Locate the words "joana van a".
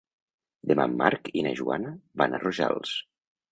1.61-2.43